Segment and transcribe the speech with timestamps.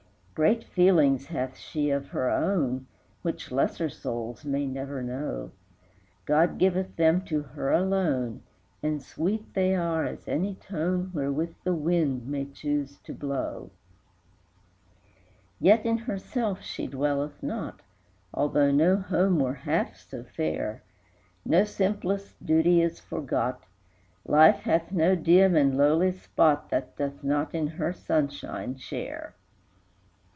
[0.33, 2.87] Great feelings hath she of her own,
[3.21, 5.51] Which lesser souls may never know;
[6.25, 8.41] God giveth them to her alone,
[8.81, 13.69] And sweet they are as any tone Wherewith the wind may choose to blow.
[13.69, 15.19] III.
[15.59, 17.81] Yet in herself she dwelleth not,
[18.33, 20.81] Although no home were half so fair;
[21.45, 23.63] No simplest duty is forgot,
[24.25, 29.35] Life hath no dim and lowly spot That doth not in her sunshine share.